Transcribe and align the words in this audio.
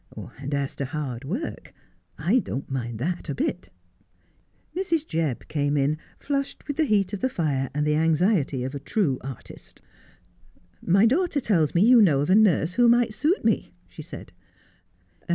'and 0.39 0.55
as 0.55 0.75
to 0.75 0.83
hard 0.83 1.23
work, 1.23 1.75
I 2.17 2.39
don't 2.39 2.67
mind 2.71 2.97
that 2.97 3.29
a 3.29 3.35
bit.' 3.35 3.69
Mrs. 4.75 5.05
Jebb 5.05 5.47
came 5.47 5.77
in, 5.77 5.99
flushed 6.17 6.67
with 6.67 6.77
the 6.77 6.85
heat 6.85 7.13
of 7.13 7.19
the 7.19 7.29
fire, 7.29 7.69
and 7.75 7.85
the 7.85 7.93
anxiety 7.93 8.63
of 8.63 8.73
a 8.73 8.79
true 8.79 9.19
artist.' 9.23 9.79
My 10.81 11.05
daughter 11.05 11.39
tells 11.39 11.75
me 11.75 11.83
you 11.85 12.01
know 12.01 12.21
of 12.21 12.31
a 12.31 12.35
nurse 12.35 12.73
who 12.73 12.89
might 12.89 13.13
suit 13.13 13.45
me,' 13.45 13.75
she 13.87 14.01
said. 14.01 14.31